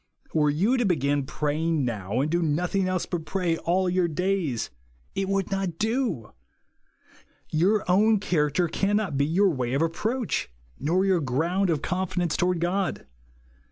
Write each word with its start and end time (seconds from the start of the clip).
Were 0.33 0.49
you 0.49 0.77
to 0.77 0.83
begin 0.87 1.27
praying 1.27 1.85
now, 1.85 2.21
and 2.21 2.31
do 2.31 2.41
nothing 2.41 2.87
else 2.87 3.05
but 3.05 3.23
pray 3.23 3.57
all 3.57 3.87
your 3.87 4.07
days, 4.07 4.71
it 5.13 5.29
would 5.29 5.51
not 5.51 5.77
do! 5.77 6.31
Your 7.51 7.83
own 7.87 8.19
character 8.19 8.67
cannot 8.67 9.15
be 9.15 9.25
your 9.27 9.51
way 9.51 9.73
of 9.75 9.83
approach, 9.83 10.49
nor 10.79 11.05
your 11.05 11.21
ground 11.21 11.69
of 11.69 11.83
confidence 11.83 12.35
toward 12.35 12.59
God. 12.59 13.05